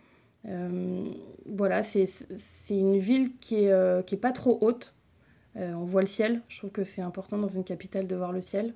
Euh, 0.48 1.04
voilà, 1.46 1.84
c'est 1.84 2.08
une 2.70 2.98
ville 2.98 3.38
qui 3.40 3.66
est, 3.66 4.06
qui 4.06 4.16
est 4.16 4.20
pas 4.20 4.32
trop 4.32 4.58
haute. 4.62 4.96
on 5.56 5.84
voit 5.84 6.02
le 6.02 6.08
ciel. 6.08 6.42
Je 6.48 6.58
trouve 6.58 6.72
que 6.72 6.84
c'est 6.84 7.02
important 7.02 7.38
dans 7.38 7.48
une 7.48 7.64
capitale 7.64 8.08
de 8.08 8.16
voir 8.16 8.32
le 8.32 8.42
ciel. 8.42 8.74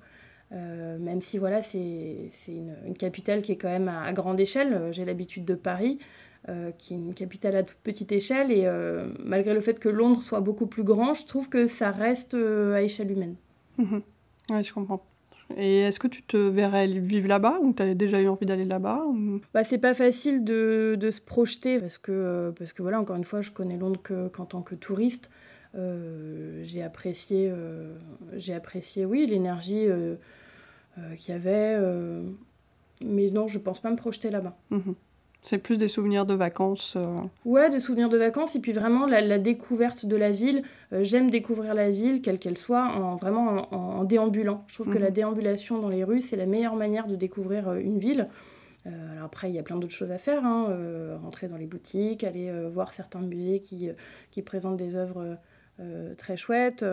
même 0.50 1.20
si 1.20 1.38
voilà, 1.38 1.62
c'est 1.62 2.30
une, 2.48 2.94
capitale 2.96 3.42
qui 3.42 3.52
est 3.52 3.56
quand 3.56 3.70
même 3.70 3.88
à, 3.88 4.12
grande 4.12 4.38
échelle. 4.38 4.92
J'ai 4.92 5.04
l'habitude 5.04 5.44
de 5.44 5.54
Paris, 5.54 5.98
qui 6.78 6.94
est 6.94 6.96
une 6.96 7.14
capitale 7.14 7.56
à 7.56 7.62
toute 7.62 7.78
petite 7.78 8.12
échelle. 8.12 8.52
Et 8.52 8.68
malgré 9.24 9.54
le 9.54 9.60
fait 9.60 9.78
que 9.80 9.88
Londres 9.88 10.22
soit 10.22 10.40
beaucoup 10.40 10.66
plus 10.66 10.84
grand, 10.84 11.14
je 11.14 11.26
trouve 11.26 11.48
que 11.48 11.66
ça 11.66 11.90
reste 11.90 12.34
à 12.34 12.82
échelle 12.82 13.10
humaine. 13.10 13.36
Mmh 13.78 13.98
oui, 14.50 14.62
je 14.62 14.74
comprends. 14.74 15.02
Et 15.56 15.80
est-ce 15.80 16.00
que 16.00 16.08
tu 16.08 16.22
te 16.22 16.36
verrais 16.36 16.86
vivre 16.86 17.28
là-bas 17.28 17.58
ou 17.62 17.72
tu 17.72 17.82
as 17.82 17.94
déjà 17.94 18.20
eu 18.20 18.28
envie 18.28 18.46
d'aller 18.46 18.64
là-bas 18.64 19.04
ou... 19.06 19.40
bah, 19.52 19.64
C'est 19.64 19.78
pas 19.78 19.94
facile 19.94 20.44
de, 20.44 20.96
de, 20.98 21.10
se 21.10 21.20
projeter 21.20 21.78
parce 21.78 21.98
que, 21.98 22.12
euh, 22.12 22.52
parce 22.52 22.72
que, 22.72 22.82
voilà, 22.82 23.00
encore 23.00 23.16
une 23.16 23.24
fois, 23.24 23.40
je 23.40 23.50
connais 23.50 23.76
Londres 23.76 24.00
qu'en 24.32 24.44
tant 24.46 24.62
que 24.62 24.74
touriste. 24.74 25.30
Euh, 25.76 26.60
j'ai 26.62 26.82
apprécié, 26.82 27.50
euh, 27.50 27.94
j'ai 28.34 28.54
apprécié, 28.54 29.04
oui, 29.04 29.26
l'énergie 29.26 29.86
qu'il 31.16 31.34
y 31.34 31.36
avait. 31.36 31.78
mais 33.04 33.30
non, 33.30 33.48
je 33.48 33.58
pense 33.58 33.80
pas 33.80 33.90
me 33.90 33.96
projeter 33.96 34.30
là-bas. 34.30 34.56
Mmh 34.70 34.92
c'est 35.44 35.58
plus 35.58 35.76
des 35.76 35.88
souvenirs 35.88 36.24
de 36.24 36.32
vacances. 36.32 36.96
Euh. 36.96 37.20
Ouais, 37.44 37.68
des 37.68 37.78
souvenirs 37.78 38.08
de 38.08 38.16
vacances 38.16 38.56
et 38.56 38.60
puis 38.60 38.72
vraiment 38.72 39.06
la, 39.06 39.38
découverte 39.38 40.06
de 40.06 40.16
la 40.16 40.30
ville. 40.30 40.62
Euh, 40.92 41.04
j'aime 41.04 41.30
découvrir 41.30 41.74
la 41.74 41.90
ville, 41.90 42.22
quelle 42.22 42.38
qu'elle 42.38 42.56
soit, 42.56 42.86
en, 42.86 43.14
vraiment 43.16 43.72
en, 43.74 44.04
déambulant. 44.04 44.64
Je 44.68 44.74
trouve 44.74 44.88
que 44.88 44.98
la 44.98 45.08
mhm. 45.08 45.14
déambulation 45.14 45.78
dans 45.78 45.90
les 45.90 46.02
rues, 46.02 46.22
c'est 46.22 46.36
la 46.36 46.46
meilleure 46.46 46.76
manière 46.76 47.06
de 47.06 47.14
découvrir 47.14 47.68
euh, 47.68 47.78
une 47.78 47.98
ville. 47.98 48.28
alors 48.86 49.26
après, 49.26 49.50
il 49.50 49.54
y 49.54 49.58
a 49.58 49.62
plein 49.62 49.76
d'autres 49.76 49.92
choses 49.92 50.12
à 50.12 50.18
faire. 50.18 50.46
Hein. 50.46 51.18
rentrer 51.22 51.46
dans 51.46 51.58
les 51.58 51.66
boutiques, 51.66 52.24
aller 52.24 52.50
voir 52.68 52.94
certains 52.94 53.20
musées 53.20 53.60
qui, 53.60 53.90
qui 54.30 54.42
présentent 54.42 54.76
des 54.76 54.96
œuvres 54.96 55.38
très 56.16 56.36
chouettes. 56.36 56.84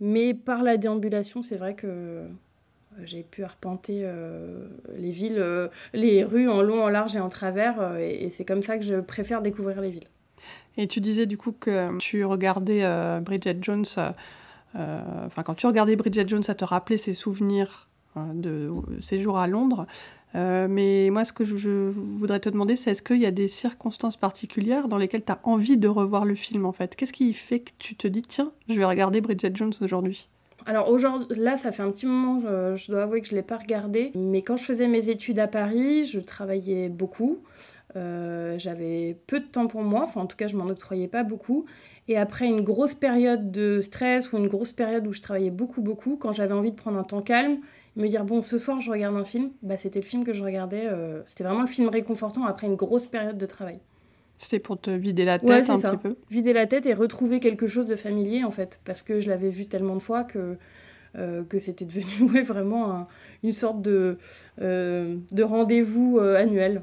Mais 0.00 0.34
par 0.34 0.62
la 0.62 0.76
déambulation, 0.76 1.42
c'est 1.42 1.56
vrai 1.56 1.74
que 1.74 2.26
j'ai 3.04 3.22
pu 3.22 3.44
arpenter 3.44 4.00
euh, 4.04 4.68
les 4.96 5.10
villes, 5.10 5.38
euh, 5.38 5.68
les 5.92 6.24
rues 6.24 6.48
en 6.48 6.62
long, 6.62 6.82
en 6.82 6.88
large 6.88 7.16
et 7.16 7.20
en 7.20 7.28
travers, 7.28 7.80
euh, 7.80 7.98
et, 7.98 8.30
c'est 8.30 8.44
comme 8.44 8.62
ça 8.62 8.78
que 8.78 8.84
je 8.84 8.96
préfère 8.96 9.42
découvrir 9.42 9.80
les 9.80 9.90
villes. 9.90 10.08
Et 10.76 10.86
tu 10.86 11.00
disais 11.00 11.26
du 11.26 11.38
coup 11.38 11.52
que 11.52 11.96
tu 11.98 12.24
regardais 12.24 12.82
Bridget 13.22 13.56
Jones, 13.62 13.86
enfin 14.74 15.42
quand 15.42 15.54
tu 15.54 15.66
regardais 15.66 15.96
Bridget 15.96 16.28
Jones, 16.28 16.42
ça 16.42 16.54
te 16.54 16.64
rappelait 16.66 16.98
ses 16.98 17.14
souvenirs 17.14 17.88
de 18.14 18.70
séjour 19.00 19.38
à 19.38 19.46
Londres. 19.46 19.86
mais 20.34 21.08
moi, 21.10 21.24
ce 21.24 21.32
que 21.32 21.46
je, 21.46 21.56
je 21.56 21.70
voudrais 21.70 22.40
te 22.40 22.50
demander, 22.50 22.76
c'est 22.76 22.90
est-ce 22.90 23.00
qu'il 23.00 23.16
y 23.16 23.26
a 23.26 23.30
des 23.30 23.48
circonstances 23.48 24.18
particulières 24.18 24.86
dans 24.86 24.98
lesquelles 24.98 25.24
tu 25.24 25.32
as 25.32 25.40
envie 25.44 25.78
de 25.78 25.88
revoir 25.88 26.26
le 26.26 26.34
film 26.34 26.66
en 26.66 26.72
fait? 26.72 26.94
Qu'est-ce 26.94 27.14
qui 27.14 27.32
fait 27.32 27.60
que 27.60 27.70
tu 27.78 27.96
te 27.96 28.06
dis, 28.06 28.20
tiens, 28.20 28.52
je 28.68 28.74
vais 28.74 28.84
regarder 28.84 29.22
Bridget 29.22 29.52
Jones 29.54 29.72
aujourd'hui? 29.80 30.28
Alors 30.66 30.90
aujourd'hui, 30.90 31.28
là, 31.38 31.56
ça 31.56 31.70
fait 31.70 31.82
un 31.82 31.90
petit 31.92 32.06
moment, 32.06 32.38
je, 32.40 32.90
dois 32.90 33.04
avouer 33.04 33.20
que 33.20 33.28
je 33.28 33.34
ne 33.34 33.38
l'ai 33.38 33.46
pas 33.46 33.56
regardé. 33.56 34.10
Mais 34.16 34.42
quand 34.42 34.56
je 34.56 34.64
faisais 34.64 34.88
mes 34.88 35.08
études 35.08 35.38
à 35.38 35.46
Paris, 35.46 36.04
je 36.04 36.18
travaillais 36.18 36.88
beaucoup. 36.88 37.38
Euh, 37.94 38.58
j'avais 38.58 39.16
peu 39.26 39.40
de 39.40 39.46
temps 39.46 39.68
pour 39.68 39.82
moi, 39.82 40.02
enfin 40.02 40.20
en 40.20 40.26
tout 40.26 40.36
cas, 40.36 40.48
je 40.48 40.56
m'en 40.56 40.66
octroyais 40.66 41.08
pas 41.08 41.22
beaucoup. 41.22 41.64
Et 42.08 42.18
après 42.18 42.46
une 42.46 42.60
grosse 42.62 42.94
période 42.94 43.50
de 43.50 43.80
stress 43.80 44.32
ou 44.32 44.38
une 44.38 44.48
grosse 44.48 44.72
période 44.72 45.06
où 45.06 45.12
je 45.12 45.20
travaillais 45.20 45.50
beaucoup, 45.50 45.80
beaucoup, 45.82 46.16
quand 46.16 46.32
j'avais 46.32 46.52
envie 46.52 46.72
de 46.72 46.76
prendre 46.76 46.98
un 46.98 47.04
temps 47.04 47.22
calme, 47.22 47.58
me 47.94 48.08
dire 48.08 48.24
bon, 48.24 48.42
ce 48.42 48.58
soir, 48.58 48.80
je 48.80 48.90
regarde 48.90 49.16
un 49.16 49.24
film, 49.24 49.50
bah, 49.62 49.78
c'était 49.78 50.00
le 50.00 50.04
film 50.04 50.24
que 50.24 50.32
je 50.32 50.42
regardais. 50.42 50.86
Euh, 50.86 51.22
c'était 51.26 51.44
vraiment 51.44 51.62
le 51.62 51.68
film 51.68 51.88
réconfortant 51.88 52.44
après 52.44 52.66
une 52.66 52.76
grosse 52.76 53.06
période 53.06 53.38
de 53.38 53.46
travail. 53.46 53.76
C'était 54.38 54.58
pour 54.58 54.78
te 54.80 54.90
vider 54.90 55.24
la 55.24 55.38
tête 55.38 55.70
un 55.70 55.78
petit 55.78 55.96
peu 55.96 56.16
Vider 56.30 56.52
la 56.52 56.66
tête 56.66 56.86
et 56.86 56.94
retrouver 56.94 57.40
quelque 57.40 57.66
chose 57.66 57.86
de 57.86 57.96
familier 57.96 58.44
en 58.44 58.50
fait. 58.50 58.80
Parce 58.84 59.02
que 59.02 59.20
je 59.20 59.28
l'avais 59.28 59.48
vu 59.48 59.66
tellement 59.66 59.96
de 59.96 60.02
fois 60.02 60.24
que, 60.24 60.56
euh, 61.16 61.42
que 61.44 61.58
c'était 61.58 61.86
devenu 61.86 62.30
ouais, 62.32 62.42
vraiment 62.42 63.04
une 63.42 63.52
sorte 63.52 63.80
de, 63.80 64.18
euh, 64.60 65.16
de 65.32 65.42
rendez-vous 65.42 66.18
euh, 66.18 66.36
annuel. 66.36 66.82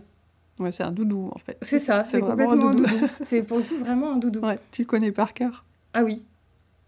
Ouais, 0.59 0.71
c'est 0.71 0.83
un 0.83 0.91
doudou 0.91 1.29
en 1.33 1.39
fait. 1.39 1.57
C'est 1.61 1.79
ça, 1.79 2.05
c'est 2.05 2.19
complètement 2.19 2.69
un 2.69 2.71
doudou. 2.71 2.85
c'est 3.25 3.43
pour 3.43 3.57
le 3.57 3.63
coup 3.63 3.77
vraiment 3.77 4.13
un 4.13 4.17
doudou. 4.17 4.39
Ouais, 4.39 4.59
tu 4.71 4.85
connais 4.85 5.11
par 5.11 5.33
cœur 5.33 5.65
Ah 5.93 6.03
oui. 6.03 6.23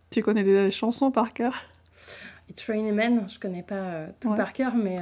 Tu 0.10 0.22
connais 0.22 0.44
les 0.44 0.72
chansons 0.72 1.12
par 1.12 1.34
cœur 1.34 1.54
It's 2.50 2.64
Raining 2.66 2.94
Men, 2.94 3.28
je 3.28 3.40
connais 3.40 3.64
pas 3.64 4.06
tout 4.20 4.34
par 4.36 4.54
cœur, 4.54 4.76
mais. 4.76 4.98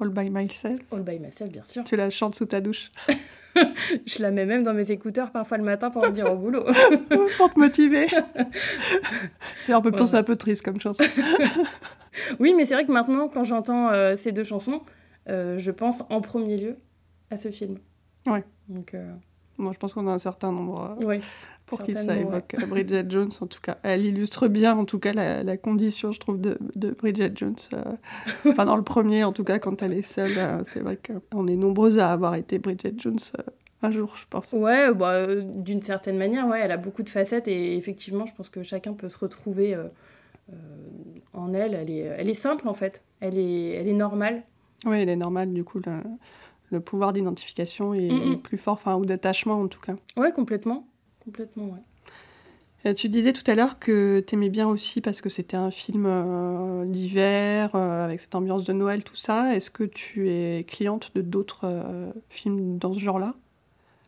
All 0.00 0.08
by 0.08 0.30
myself. 0.30 0.80
All 0.92 1.02
by 1.02 1.18
myself, 1.18 1.50
bien 1.50 1.64
sûr. 1.64 1.84
Tu 1.84 1.96
la 1.96 2.10
chantes 2.10 2.34
sous 2.34 2.46
ta 2.46 2.60
douche. 2.60 2.90
je 4.06 4.22
la 4.22 4.30
mets 4.30 4.46
même 4.46 4.62
dans 4.62 4.74
mes 4.74 4.90
écouteurs 4.90 5.30
parfois 5.30 5.58
le 5.58 5.64
matin 5.64 5.90
pour 5.90 6.02
me 6.02 6.10
dire 6.10 6.32
au 6.32 6.36
boulot. 6.36 6.64
pour 7.36 7.52
te 7.52 7.58
motiver. 7.58 8.06
c'est 9.60 9.72
un 9.72 9.80
peu, 9.80 9.92
c'est 10.04 10.16
un 10.16 10.22
peu 10.22 10.36
triste 10.36 10.62
comme 10.62 10.80
chanson. 10.80 11.04
oui, 12.38 12.54
mais 12.54 12.66
c'est 12.66 12.74
vrai 12.74 12.86
que 12.86 12.92
maintenant, 12.92 13.28
quand 13.28 13.44
j'entends 13.44 13.90
ces 14.16 14.32
deux 14.32 14.44
chansons, 14.44 14.82
je 15.26 15.70
pense 15.70 16.02
en 16.08 16.20
premier 16.20 16.56
lieu 16.56 16.76
à 17.30 17.36
ce 17.36 17.50
film. 17.50 17.78
Ouais. 18.26 18.44
Donc, 18.68 18.94
Moi, 19.58 19.72
je 19.72 19.78
pense 19.78 19.94
qu'on 19.94 20.06
a 20.06 20.12
un 20.12 20.18
certain 20.18 20.52
nombre. 20.52 20.96
Oui 21.02 21.20
pour 21.66 21.82
qui 21.82 21.94
ça 21.94 22.16
évoque 22.16 22.56
Bridget 22.68 23.04
Jones. 23.08 23.30
En 23.40 23.46
tout 23.46 23.60
cas, 23.60 23.78
elle 23.82 24.04
illustre 24.04 24.48
bien, 24.48 24.76
en 24.76 24.84
tout 24.84 24.98
cas, 24.98 25.12
la, 25.12 25.56
condition, 25.56 26.12
je 26.12 26.20
trouve, 26.20 26.40
de, 26.40 26.56
Bridget 26.90 27.32
Jones. 27.34 27.56
Euh, 27.72 27.82
enfin, 28.46 28.64
dans 28.64 28.76
le 28.76 28.82
premier, 28.82 29.24
en 29.24 29.32
tout 29.32 29.44
cas, 29.44 29.58
quand 29.58 29.82
elle 29.82 29.92
est 29.92 30.02
seule, 30.02 30.38
euh, 30.38 30.62
c'est 30.64 30.80
vrai 30.80 30.98
qu'on 30.98 31.46
est 31.46 31.56
nombreuses 31.56 31.98
à 31.98 32.12
avoir 32.12 32.36
été 32.36 32.58
Bridget 32.58 32.94
Jones 32.96 33.16
euh, 33.38 33.42
un 33.82 33.90
jour, 33.90 34.16
je 34.16 34.24
pense. 34.30 34.52
Ouais, 34.52 34.92
bah, 34.94 35.26
d'une 35.44 35.82
certaine 35.82 36.16
manière, 36.16 36.46
ouais, 36.46 36.60
elle 36.60 36.72
a 36.72 36.76
beaucoup 36.76 37.02
de 37.02 37.10
facettes 37.10 37.46
et 37.46 37.76
effectivement, 37.76 38.24
je 38.26 38.34
pense 38.34 38.48
que 38.48 38.62
chacun 38.62 38.94
peut 38.94 39.08
se 39.08 39.18
retrouver 39.18 39.76
en 41.34 41.52
elle. 41.52 41.74
Elle 41.74 41.90
est, 41.90 42.14
elle 42.18 42.30
est 42.30 42.34
simple, 42.34 42.68
en 42.68 42.74
fait. 42.74 43.02
Elle 43.20 43.36
est, 43.36 43.70
elle 43.72 43.88
est 43.88 43.92
normale. 43.92 44.44
Oui, 44.86 44.98
elle 45.00 45.10
est 45.10 45.16
normale, 45.16 45.52
du 45.52 45.62
coup. 45.62 45.80
Le, 46.70 46.80
pouvoir 46.80 47.12
d'identification 47.12 47.94
est, 47.94 48.08
est, 48.08 48.36
plus 48.36 48.58
fort, 48.58 48.74
enfin, 48.74 48.96
ou 48.96 49.06
d'attachement 49.06 49.60
en 49.60 49.68
tout 49.68 49.80
cas. 49.80 49.94
Ouais, 50.16 50.32
complètement. 50.32 50.86
Complètement, 51.24 51.76
ouais. 52.84 52.94
tu 52.94 53.08
disais 53.08 53.32
tout 53.32 53.48
à 53.50 53.56
l'heure 53.56 53.80
que 53.80 54.20
tu 54.20 54.34
aimais 54.36 54.48
bien 54.48 54.68
aussi 54.68 55.00
parce 55.00 55.20
que 55.20 55.28
c'était 55.28 55.56
un 55.56 55.72
film 55.72 56.06
euh, 56.06 56.84
d'hiver, 56.84 57.74
euh, 57.74 58.04
avec 58.04 58.20
cette 58.20 58.34
ambiance 58.36 58.62
de 58.62 58.72
Noël, 58.72 59.02
tout 59.02 59.16
ça. 59.16 59.54
Est-ce 59.54 59.70
que 59.70 59.82
tu 59.82 60.30
es 60.30 60.64
cliente 60.68 61.10
de 61.16 61.20
d'autres 61.20 61.64
euh, 61.64 62.12
films 62.28 62.78
dans 62.78 62.92
ce 62.92 63.00
genre-là? 63.00 63.34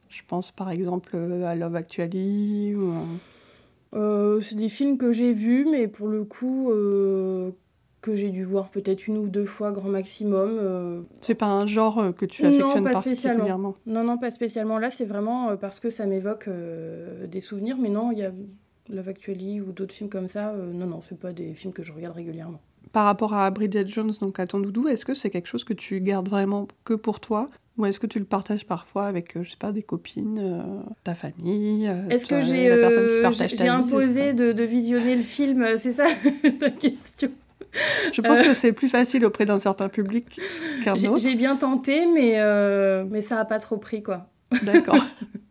Je 0.09 0.23
pense 0.27 0.53
par 0.53 0.71
exemple 0.71 1.17
à 1.45 1.55
Love 1.55 1.75
Actually 1.77 2.75
ou... 2.75 2.93
c'est 4.41 4.55
des 4.55 4.69
films 4.69 4.97
que 4.97 5.11
j'ai 5.13 5.33
vus, 5.33 5.67
mais 5.71 5.89
pour 5.89 6.07
le 6.07 6.25
coup, 6.25 6.73
que 8.01 8.15
j'ai 8.15 8.31
dû 8.31 8.45
voir 8.45 8.69
peut-être 8.69 9.07
une 9.07 9.19
ou 9.19 9.29
deux 9.29 9.45
fois 9.45 9.73
grand 9.73 9.89
maximum. 9.89 10.59
Euh. 10.61 11.01
C'est 11.21 11.35
pas 11.35 11.47
un 11.47 11.67
genre 11.67 11.99
euh, 11.99 12.13
que 12.13 12.27
tu 12.27 12.45
affectionnes 12.45 12.85
non, 12.85 12.91
pas 12.91 13.03
particulièrement. 13.03 13.75
Non, 13.87 14.05
non, 14.05 14.19
pas 14.19 14.31
spécialement. 14.31 14.79
Là, 14.79 14.91
c'est 14.91 15.05
vraiment 15.05 15.51
euh, 15.51 15.57
parce 15.57 15.81
que 15.81 15.91
ça 15.91 16.07
m'évoque 16.07 16.49
des 17.29 17.41
souvenirs, 17.41 17.77
mais 17.79 17.89
non, 17.89 18.13
il 18.13 18.19
y 18.19 18.25
a 18.25 18.33
Love 18.89 19.09
Actually 19.09 19.61
ou 19.61 19.73
d'autres 19.73 19.95
films 19.95 20.11
comme 20.11 20.29
ça. 20.29 20.53
non, 20.53 20.87
non, 20.87 21.01
c'est 21.01 21.19
pas 21.19 21.33
des 21.33 21.55
films 21.55 21.73
que 21.73 21.83
je 21.83 21.93
regarde 21.93 22.15
régulièrement. 22.15 22.61
Par 22.93 23.05
rapport 23.05 23.35
à 23.35 23.51
Bridget 23.51 23.87
Jones, 23.87 24.13
donc 24.21 24.41
à 24.41 24.47
ton 24.47 24.61
doudou, 24.61 24.89
est-ce 24.89 25.05
que 25.05 25.13
c'est 25.13 25.29
quelque 25.29 25.49
chose 25.49 25.65
que 25.65 25.75
tu 25.75 26.01
gardes 26.01 26.29
vraiment 26.29 26.69
que 26.85 26.95
pour 26.95 27.21
toi? 27.21 27.47
Ou 27.77 27.85
est-ce 27.85 28.01
que 28.01 28.07
tu 28.07 28.19
le 28.19 28.25
partages 28.25 28.65
parfois 28.65 29.07
avec, 29.07 29.41
je 29.41 29.51
sais 29.51 29.57
pas, 29.57 29.73
des 29.73 29.83
copines, 29.83 30.65
ta 31.05 31.15
famille 31.15 31.93
Est-ce 32.09 32.27
que 32.27 32.41
j'ai 32.41 32.75
j'ai 33.57 33.69
imposé 33.69 34.33
de, 34.33 34.53
de, 34.53 34.63
visionner 34.65 35.15
le 35.15 35.23
film 35.23 35.67
C'est 35.77 35.93
ça 35.93 36.07
ta 36.59 36.71
question 36.71 37.31
je 38.13 38.21
pense 38.21 38.43
que 38.43 38.55
c'est 38.55 38.73
plus 38.73 38.89
facile 38.89 39.25
auprès 39.25 39.45
d'un 39.45 39.59
certain 39.59 39.89
public 39.89 40.41
qu'un 40.85 40.95
autre. 40.95 41.19
J'ai 41.19 41.35
bien 41.35 41.57
tenté, 41.57 42.07
mais, 42.07 42.35
euh, 42.37 43.05
mais 43.09 43.23
ça 43.23 43.37
n'a 43.37 43.45
pas 43.45 43.59
trop 43.59 43.77
pris, 43.77 44.03
quoi. 44.03 44.29
D'accord. 44.63 45.05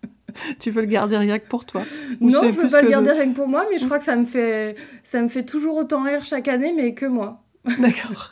tu 0.59 0.71
veux 0.71 0.81
le 0.81 0.87
garder 0.87 1.17
rien 1.17 1.39
que 1.39 1.47
pour 1.47 1.65
toi? 1.65 1.81
Non, 2.19 2.41
je 2.43 2.49
veux 2.49 2.69
pas 2.69 2.81
le 2.81 2.89
garder 2.89 3.11
rien 3.11 3.29
que 3.29 3.35
pour 3.35 3.47
moi, 3.47 3.65
mais 3.71 3.77
je 3.77 3.85
crois 3.85 3.99
que 3.99 4.05
ça 4.05 4.15
me 4.15 4.25
fait, 4.25 4.75
ça 5.03 5.21
me 5.21 5.27
fait 5.27 5.43
toujours 5.43 5.75
autant 5.77 6.03
rire 6.03 6.23
chaque 6.23 6.47
année, 6.47 6.73
mais 6.75 6.93
que 6.93 7.05
moi. 7.05 7.43
D'accord. 7.79 8.31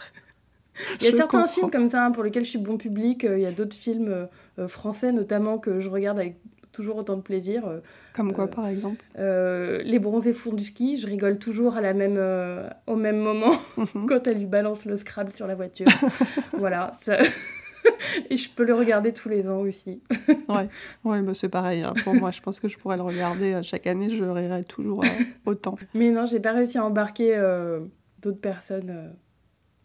Il 1.00 1.06
y 1.06 1.10
a 1.10 1.16
certains 1.16 1.48
films 1.48 1.72
comme 1.72 1.90
ça 1.90 2.06
hein, 2.06 2.12
pour 2.12 2.24
lesquels 2.24 2.44
je 2.44 2.50
suis 2.50 2.60
bon 2.60 2.78
public. 2.78 3.24
Euh, 3.24 3.38
il 3.38 3.44
y 3.44 3.46
a 3.46 3.52
d'autres 3.52 3.76
films 3.76 4.28
euh, 4.60 4.68
français 4.68 5.14
notamment 5.14 5.58
que 5.58 5.80
je 5.80 5.90
regarde 5.90 6.20
avec 6.20 6.36
toujours 6.76 6.98
autant 6.98 7.16
de 7.16 7.22
plaisir. 7.22 7.66
Euh, 7.66 7.80
Comme 8.14 8.34
quoi, 8.34 8.44
euh, 8.44 8.48
par 8.48 8.68
exemple 8.68 9.04
euh, 9.18 9.82
Les 9.84 10.00
bronzés 10.00 10.34
font 10.34 10.54
du 10.54 10.64
ski, 10.64 10.98
je 10.98 11.08
rigole 11.08 11.40
toujours 11.40 11.78
à 11.78 11.82
la 11.82 11.94
même, 11.94 12.20
au 12.88 12.96
même 12.96 13.18
moment 13.18 13.54
mhm. 13.78 14.06
quand 14.08 14.28
elle 14.28 14.38
lui 14.38 14.46
balance 14.46 14.86
le 14.86 14.98
Scrabble 14.98 15.32
sur 15.32 15.48
la 15.48 15.56
voiture. 15.56 15.88
voilà, 16.54 16.92
ça... 17.02 17.18
Et 18.32 18.36
je 18.36 18.50
peux 18.50 18.66
le 18.66 18.74
regarder 18.74 19.14
tous 19.14 19.30
les 19.30 19.48
ans 19.48 19.60
aussi. 19.60 20.02
ouais, 20.50 20.68
ouais 21.04 21.22
bah 21.22 21.34
c'est 21.36 21.50
pareil. 21.50 21.84
Hein. 21.84 21.94
Pour 22.04 22.16
moi, 22.16 22.32
je 22.32 22.42
pense 22.42 22.60
que 22.60 22.68
je 22.68 22.80
pourrais 22.80 22.98
le 22.98 23.04
regarder 23.04 23.60
chaque 23.62 23.86
année, 23.86 24.10
je 24.10 24.24
rirai 24.24 24.64
toujours 24.64 25.04
autant. 25.46 25.78
Mais 25.94 26.10
non, 26.10 26.26
j'ai 26.26 26.40
pas 26.40 26.54
réussi 26.54 26.80
à 26.80 26.86
embarquer 26.86 27.40
d'autres 28.24 28.42
personnes 28.42 29.14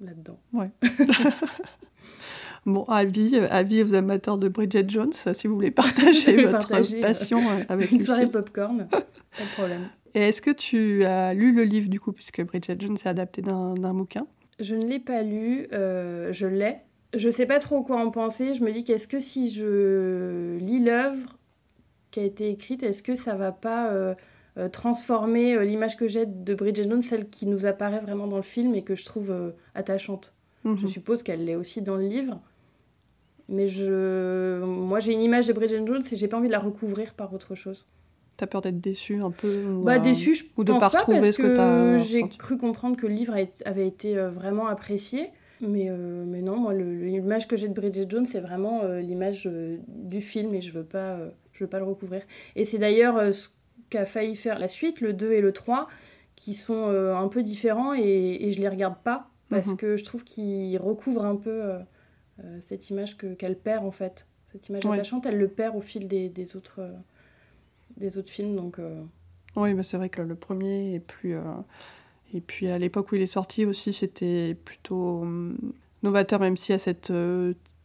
là-dedans. 0.00 0.38
Ouais. 0.54 0.70
Bon, 2.66 2.84
avis, 2.84 3.36
avis 3.50 3.82
aux 3.82 3.94
amateurs 3.94 4.38
de 4.38 4.48
Bridget 4.48 4.84
Jones, 4.88 5.12
si 5.12 5.46
vous 5.46 5.54
voulez 5.54 5.70
partager 5.70 6.44
votre 6.46 7.00
passion 7.00 7.38
euh, 7.38 7.64
avec 7.68 7.90
Une 7.90 8.00
soirée 8.00 8.26
popcorn, 8.26 8.86
pas 8.88 9.00
de 9.00 9.48
problème. 9.54 9.88
Et 10.14 10.20
est-ce 10.28 10.42
que 10.42 10.50
tu 10.50 11.04
as 11.04 11.32
lu 11.34 11.52
le 11.52 11.62
livre 11.64 11.88
du 11.88 12.00
coup, 12.00 12.12
puisque 12.12 12.42
Bridget 12.44 12.76
Jones 12.78 12.96
est 12.96 13.06
adapté 13.06 13.42
d'un 13.42 13.94
bouquin? 13.94 14.26
Je 14.58 14.74
ne 14.74 14.84
l'ai 14.84 14.98
pas 14.98 15.22
lu, 15.22 15.68
euh, 15.72 16.32
je 16.32 16.46
l'ai. 16.46 16.76
Je 17.14 17.30
sais 17.30 17.46
pas 17.46 17.58
trop 17.60 17.82
quoi 17.82 17.96
en 18.04 18.10
penser. 18.10 18.54
Je 18.54 18.62
me 18.62 18.72
dis 18.72 18.84
qu'est-ce 18.84 19.08
que 19.08 19.20
si 19.20 19.48
je 19.48 20.58
lis 20.58 20.80
l'œuvre 20.80 21.38
qui 22.10 22.20
a 22.20 22.24
été 22.24 22.50
écrite, 22.50 22.82
est-ce 22.82 23.02
que 23.02 23.14
ça 23.14 23.36
va 23.36 23.52
pas 23.52 23.90
euh, 23.90 24.14
transformer 24.70 25.64
l'image 25.64 25.96
que 25.96 26.08
j'ai 26.08 26.26
de 26.26 26.54
Bridget 26.54 26.84
Jones, 26.84 27.02
celle 27.02 27.30
qui 27.30 27.46
nous 27.46 27.66
apparaît 27.66 28.00
vraiment 28.00 28.26
dans 28.26 28.36
le 28.36 28.42
film 28.42 28.74
et 28.74 28.82
que 28.82 28.96
je 28.96 29.04
trouve 29.04 29.54
attachante? 29.74 30.34
Je 30.64 30.70
mhm. 30.70 30.88
suppose 30.88 31.22
qu'elle 31.22 31.44
l'est 31.44 31.56
aussi 31.56 31.82
dans 31.82 31.96
le 31.96 32.06
livre. 32.06 32.40
Mais 33.48 33.66
je... 33.66 34.62
moi, 34.64 35.00
j'ai 35.00 35.12
une 35.12 35.22
image 35.22 35.48
de 35.48 35.52
Bridget 35.52 35.84
Jones 35.84 36.02
et 36.10 36.16
j'ai 36.16 36.28
pas 36.28 36.36
envie 36.36 36.46
de 36.46 36.52
la 36.52 36.60
recouvrir 36.60 37.14
par 37.14 37.34
autre 37.34 37.54
chose. 37.54 37.88
T'as 38.36 38.46
peur 38.46 38.60
d'être 38.62 38.80
déçu 38.80 39.20
un 39.20 39.30
peu 39.30 39.66
ou 39.66 39.82
Bah, 39.82 39.98
déçu, 39.98 40.34
je 40.34 40.44
ou 40.56 40.64
de 40.64 40.72
pense 40.72 40.80
pas, 40.80 40.88
retrouver 40.88 41.32
ce 41.32 41.42
que 41.42 41.48
t'as. 41.48 41.98
J'ai 41.98 42.26
cru 42.28 42.56
comprendre 42.56 42.96
que 42.96 43.06
le 43.06 43.12
livre 43.12 43.34
avait 43.64 43.86
été 43.86 44.16
euh, 44.16 44.30
vraiment 44.30 44.66
apprécié. 44.66 45.28
Mais, 45.60 45.88
euh, 45.90 46.24
mais 46.26 46.40
non, 46.40 46.56
moi, 46.56 46.72
l'image 46.72 47.46
que 47.48 47.56
j'ai 47.56 47.68
de 47.68 47.74
Bridget 47.74 48.06
Jones, 48.08 48.24
c'est 48.24 48.40
vraiment 48.40 48.82
euh, 48.82 49.00
l'image 49.00 49.46
du 49.88 50.22
film 50.22 50.54
et 50.54 50.62
je 50.62 50.72
veux 50.72 50.84
pas, 50.84 51.18
je 51.52 51.64
veux 51.64 51.68
pas 51.68 51.78
le 51.80 51.84
recouvrir. 51.84 52.22
Et 52.56 52.64
c'est 52.64 52.78
d'ailleurs 52.78 53.34
ce 53.34 53.48
qu'a 53.90 54.06
failli 54.06 54.36
faire 54.36 54.58
la 54.58 54.68
suite, 54.68 55.00
le 55.00 55.12
2 55.12 55.32
et 55.32 55.40
le 55.42 55.52
3, 55.52 55.88
qui 56.34 56.54
sont 56.54 56.88
un 56.88 57.28
peu 57.28 57.42
différents 57.42 57.92
et, 57.94 58.38
et 58.40 58.52
je 58.52 58.60
les 58.60 58.68
regarde 58.68 58.96
pas 59.04 59.29
parce 59.50 59.66
mhm. 59.66 59.76
que 59.76 59.96
je 59.96 60.04
trouve 60.04 60.24
qu'ils 60.24 60.78
recouvrent 60.78 61.24
un 61.24 61.36
peu 61.36 61.80
euh, 62.44 62.58
cette 62.60 62.88
image 62.90 63.16
que, 63.16 63.34
qu'elle 63.34 63.56
perd 63.56 63.84
en 63.84 63.90
fait. 63.90 64.26
Cette 64.52 64.68
image 64.68 64.86
attachante, 64.86 65.26
elle 65.26 65.38
le 65.38 65.48
perd 65.48 65.76
au 65.76 65.80
fil 65.80 66.08
des, 66.08 66.28
des 66.28 66.56
autres, 66.56 66.80
euh, 66.80 66.92
des 67.96 68.18
autres 68.18 68.30
films. 68.30 68.56
Donc, 68.56 68.78
euh. 68.78 69.02
Oui, 69.56 69.74
mais 69.74 69.82
c'est 69.82 69.96
vrai 69.96 70.08
que 70.08 70.22
le 70.22 70.34
premier 70.34 70.94
est 70.94 71.00
plus. 71.00 71.36
Et 72.32 72.40
puis 72.40 72.68
à 72.68 72.78
l'époque 72.78 73.12
où 73.12 73.16
il 73.16 73.22
est 73.22 73.26
sorti 73.26 73.66
aussi, 73.66 73.92
c'était 73.92 74.56
plutôt 74.64 75.22
hum, 75.22 75.72
novateur, 76.02 76.40
même 76.40 76.54
y 76.68 76.72
a 76.72 76.78
cette, 76.78 77.12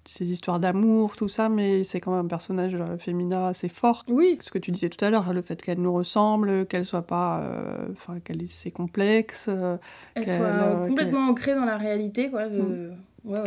ces 0.08 0.32
histoires 0.32 0.60
d'amour, 0.60 1.16
tout 1.16 1.28
ça, 1.28 1.50
mais 1.50 1.84
c'est 1.84 2.00
quand 2.00 2.12
même 2.12 2.26
un 2.26 2.28
personnage 2.28 2.78
féminin 2.98 3.48
assez 3.48 3.70
fort. 3.70 4.04
Oui. 4.08 4.38
Ce 4.42 4.52
que 4.52 4.60
tu 4.60 4.72
disais 4.72 4.90
tout 4.90 5.04
à 5.04 5.10
l'heure, 5.10 5.34
le 5.34 5.42
fait 5.42 5.62
qu'elle 5.62 5.82
nous 5.82 5.94
ressemble, 5.94 6.66
qu'elle 6.68 6.86
soit 6.86 7.08
pas. 7.08 7.44
Enfin, 7.92 8.20
qu'elle 8.20 8.44
ait 8.44 8.48
ses 8.48 8.72
complexes. 8.72 9.50
Elle 10.14 10.28
soit 10.28 10.88
complètement 10.88 11.28
ancrée 11.30 11.56
dans 11.56 11.66
la 11.66 11.78
réalité, 11.78 12.30
quoi. 12.30 12.48
De... 12.48 12.60
Hum 12.60 12.96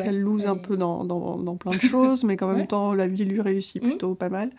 qu'elle 0.03 0.21
lose 0.21 0.47
un 0.47 0.57
peu 0.57 0.77
dans, 0.77 1.05
dans, 1.05 1.37
dans, 1.37 1.57
plein 1.57 1.73
de 1.73 1.81
choses, 1.81 2.25
mais 2.25 2.37
qu'en 2.37 2.49
même 2.55 2.67
temps, 2.67 2.95
la 2.95 3.07
vie 3.07 3.25
lui 3.25 3.41
réussit 3.41 3.83
mhm. 3.83 3.91
plutôt 3.91 4.15
pas 4.15 4.29
mal. 4.29 4.51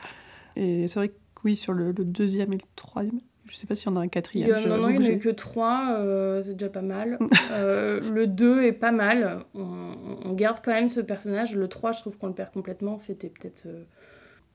Et 0.55 0.87
c'est 0.87 0.99
vrai 0.99 1.09
que 1.09 1.15
oui, 1.43 1.55
sur 1.55 1.73
le, 1.73 1.93
deuxième 1.93 2.53
et 2.53 2.57
le 2.57 2.61
troisième, 2.75 3.19
je 3.49 3.55
sais 3.55 3.67
pas 3.67 3.75
s'il 3.75 3.89
y 3.89 3.93
en 3.93 3.97
a 3.97 4.01
un 4.01 4.07
quatrième. 4.07 4.49
Non, 4.67 4.77
non, 4.77 4.89
il 4.89 4.99
n'y 4.99 5.07
en 5.07 5.15
a 5.15 5.17
que 5.17 5.29
trois, 5.29 5.95
euh, 5.97 6.41
c'est 6.43 6.53
déjà 6.53 6.69
pas 6.69 6.81
mal. 6.81 7.17
euh, 7.51 7.99
le 8.11 8.27
2 8.27 8.63
est 8.63 8.71
pas 8.71 8.91
mal. 8.91 9.43
On, 9.53 10.33
garde 10.33 10.59
quand 10.63 10.71
même 10.71 10.89
ce 10.89 11.01
personnage. 11.01 11.55
Le 11.55 11.67
3, 11.67 11.91
je 11.91 11.99
trouve 11.99 12.17
qu'on 12.17 12.27
le 12.27 12.33
perd 12.33 12.51
complètement. 12.51 12.97
C'était 12.97 13.29
peut-être. 13.29 13.65
Euh, 13.65 13.83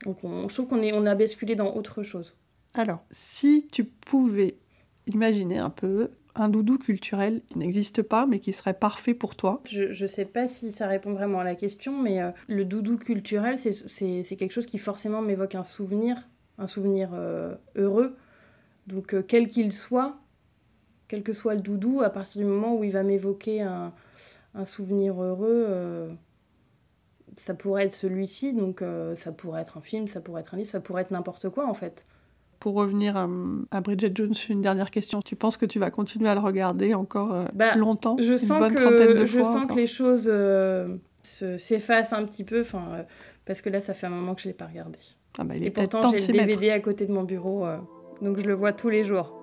donc 0.05 0.23
on, 0.23 0.47
je 0.47 0.53
trouve 0.53 0.67
qu'on 0.67 0.81
on 0.81 1.05
a 1.05 1.15
basculé 1.15 1.55
dans 1.55 1.75
autre 1.75 2.03
chose. 2.03 2.35
Alors, 2.73 3.03
si 3.11 3.67
tu 3.71 3.83
pouvais 3.83 4.55
imaginer 5.07 5.59
un 5.59 5.69
peu 5.69 6.09
un 6.35 6.49
doudou 6.49 6.77
culturel 6.77 7.41
qui 7.49 7.57
n'existe 7.57 8.01
pas 8.01 8.25
mais 8.25 8.39
qui 8.39 8.53
serait 8.53 8.73
parfait 8.73 9.13
pour 9.13 9.35
toi 9.35 9.61
Je 9.65 10.03
ne 10.03 10.07
sais 10.07 10.25
pas 10.25 10.47
si 10.47 10.71
ça 10.71 10.87
répond 10.87 11.13
vraiment 11.13 11.39
à 11.39 11.43
la 11.43 11.55
question, 11.55 12.01
mais 12.01 12.21
euh, 12.21 12.31
le 12.47 12.65
doudou 12.65 12.97
culturel, 12.97 13.57
c'est 13.59 14.35
quelque 14.35 14.51
chose 14.51 14.65
qui 14.65 14.77
forcément 14.77 15.21
m'évoque 15.21 15.55
un 15.55 15.63
souvenir, 15.63 16.27
un 16.57 16.67
souvenir 16.67 17.11
euh, 17.13 17.55
heureux. 17.75 18.15
Donc 18.87 19.13
euh, 19.13 19.23
quel 19.27 19.47
qu'il 19.47 19.71
soit, 19.71 20.17
quel 21.07 21.23
que 21.23 21.33
soit 21.33 21.55
le 21.55 21.61
doudou, 21.61 22.01
à 22.01 22.09
partir 22.09 22.41
du 22.41 22.47
moment 22.47 22.75
où 22.75 22.83
il 22.83 22.91
va 22.91 23.03
m'évoquer 23.03 23.61
un, 23.61 23.93
un, 24.53 24.65
souvenir 24.65 25.21
heureux, 25.21 26.09
ça 27.37 27.53
pourrait 27.53 27.85
être 27.85 27.93
celui-ci, 27.93 28.53
donc 28.53 28.83
ça 29.15 29.31
pourrait 29.31 29.61
être 29.61 29.77
un 29.77 29.81
film, 29.81 30.07
ça 30.07 30.21
pourrait 30.21 30.41
être 30.41 30.53
un 30.53 30.57
livre, 30.57 30.69
ça 30.69 30.79
pourrait 30.79 31.01
être 31.03 31.11
n'importe 31.11 31.49
quoi 31.49 31.67
en 31.67 31.73
fait. 31.73 32.05
Pour 32.59 32.73
revenir 32.73 33.15
à, 33.15 33.81
Bridget 33.81 34.11
Jones, 34.15 34.33
une 34.49 34.61
dernière 34.61 34.89
question. 34.89 35.21
Tu 35.21 35.35
penses 35.35 35.57
que 35.57 35.65
tu 35.65 35.77
vas 35.77 35.91
continuer 35.91 36.29
à 36.29 36.33
le 36.33 36.39
regarder 36.39 36.93
encore 36.93 37.33
euh, 37.33 37.45
bah, 37.53 37.75
longtemps? 37.75 38.17
Je 38.19 38.35
sens 38.37 38.73
que 38.73 39.25
je 39.25 39.43
sens 39.43 39.67
que 39.67 39.75
les 39.75 39.85
choses 39.85 40.27
euh, 40.27 40.97
s'effacent 41.21 42.13
un 42.13 42.25
petit 42.25 42.43
peu, 42.43 42.61
euh, 42.61 43.03
parce 43.45 43.61
que 43.61 43.69
là, 43.69 43.81
ça 43.81 43.93
fait 43.93 44.07
un 44.07 44.11
moment 44.11 44.33
que 44.33 44.41
je 44.41 44.47
l'ai 44.47 44.53
pas 44.53 44.65
regardé. 44.65 44.97
Ah 45.37 45.43
bah, 45.43 45.53
Et 45.55 45.69
pourtant, 45.69 46.11
j'ai 46.11 46.31
le 46.31 46.45
DVD 46.45 46.71
à 46.71 46.79
côté 46.79 47.05
de 47.05 47.11
mon 47.11 47.23
bureau, 47.23 47.67
donc 48.21 48.39
je 48.39 48.45
le 48.45 48.53
vois 48.53 48.73
tous 48.73 48.89
les 48.89 49.03
jours. 49.03 49.33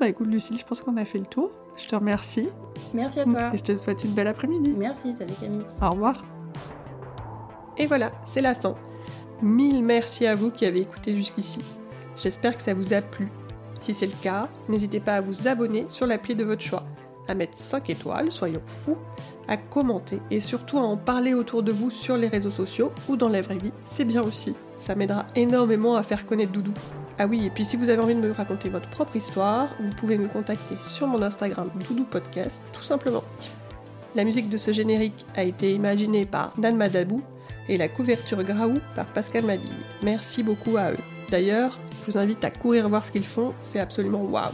bah 0.00 0.08
écoute 0.08 0.28
Lucille, 0.28 0.58
je 0.58 0.64
pense 0.64 0.80
qu'on 0.82 0.96
a 0.96 1.04
fait 1.04 1.18
le 1.18 1.26
tour. 1.26 1.50
Je 1.76 1.88
te 1.88 1.94
remercie. 1.94 2.48
Merci 2.94 3.20
à 3.20 3.24
toi. 3.24 3.50
Et 3.52 3.58
je 3.58 3.64
te 3.64 3.76
souhaite 3.76 4.02
une 4.04 4.12
belle 4.12 4.28
après-midi. 4.28 4.74
Merci, 4.76 5.12
salut 5.12 5.34
Camille. 5.40 5.66
Au 5.82 5.90
revoir. 5.90 6.24
Et 7.76 7.86
voilà, 7.86 8.12
c'est 8.24 8.40
la 8.40 8.54
fin. 8.54 8.74
Mille 9.42 9.84
merci 9.84 10.26
à 10.26 10.34
vous 10.34 10.50
qui 10.50 10.64
avez 10.64 10.80
écouté 10.80 11.14
jusqu'ici. 11.14 11.58
J'espère 12.16 12.56
que 12.56 12.62
ça 12.62 12.72
vous 12.72 12.94
a 12.94 13.02
plu. 13.02 13.28
Si 13.80 13.92
c'est 13.92 14.06
le 14.06 14.14
cas, 14.22 14.48
n'hésitez 14.68 15.00
pas 15.00 15.16
à 15.16 15.20
vous 15.20 15.46
abonner 15.48 15.84
sur 15.90 16.06
l'appli 16.06 16.34
de 16.34 16.44
votre 16.44 16.62
choix, 16.62 16.84
à 17.28 17.34
mettre 17.34 17.58
5 17.58 17.90
étoiles, 17.90 18.32
soyons 18.32 18.62
fous, 18.66 18.96
à 19.48 19.58
commenter 19.58 20.20
et 20.30 20.40
surtout 20.40 20.78
à 20.78 20.82
en 20.82 20.96
parler 20.96 21.34
autour 21.34 21.62
de 21.62 21.72
vous 21.72 21.90
sur 21.90 22.16
les 22.16 22.28
réseaux 22.28 22.50
sociaux 22.50 22.90
ou 23.08 23.16
dans 23.16 23.28
la 23.28 23.42
vraie 23.42 23.58
vie, 23.58 23.72
c'est 23.84 24.06
bien 24.06 24.22
aussi. 24.22 24.54
Ça 24.78 24.94
m'aidera 24.94 25.26
énormément 25.34 25.96
à 25.96 26.02
faire 26.02 26.24
connaître 26.24 26.52
Doudou. 26.52 26.72
Ah 27.18 27.26
oui, 27.26 27.46
et 27.46 27.50
puis 27.50 27.64
si 27.64 27.76
vous 27.76 27.88
avez 27.88 28.00
envie 28.02 28.14
de 28.14 28.20
me 28.20 28.32
raconter 28.32 28.68
votre 28.68 28.88
propre 28.90 29.16
histoire, 29.16 29.68
vous 29.80 29.90
pouvez 29.90 30.18
me 30.18 30.28
contacter 30.28 30.76
sur 30.80 31.06
mon 31.06 31.22
Instagram 31.22 31.70
Doudou 31.88 32.04
Podcast, 32.04 32.70
tout 32.74 32.84
simplement. 32.84 33.24
La 34.14 34.24
musique 34.24 34.50
de 34.50 34.56
ce 34.56 34.72
générique 34.72 35.24
a 35.34 35.42
été 35.42 35.72
imaginée 35.72 36.26
par 36.26 36.52
Dan 36.58 36.76
Madabou 36.76 37.20
et 37.68 37.78
la 37.78 37.88
couverture 37.88 38.42
Graou 38.44 38.74
par 38.94 39.06
Pascal 39.06 39.44
Mabille. 39.44 39.70
Merci 40.02 40.42
beaucoup 40.42 40.76
à 40.76 40.92
eux. 40.92 40.98
D'ailleurs, 41.30 41.78
je 41.90 42.12
vous 42.12 42.18
invite 42.18 42.44
à 42.44 42.50
courir 42.50 42.88
voir 42.88 43.04
ce 43.04 43.12
qu'ils 43.12 43.24
font, 43.24 43.54
c'est 43.60 43.80
absolument 43.80 44.22
waouh. 44.22 44.52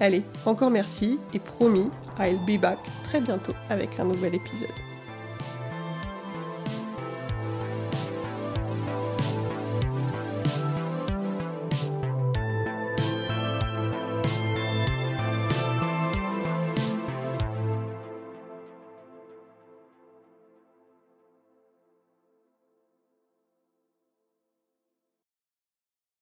Allez, 0.00 0.24
encore 0.46 0.70
merci 0.70 1.18
et 1.34 1.38
promis, 1.38 1.90
I'll 2.18 2.38
be 2.46 2.60
back 2.60 2.78
très 3.04 3.20
bientôt 3.20 3.52
avec 3.68 3.98
un 3.98 4.04
nouvel 4.04 4.34
épisode. 4.34 4.89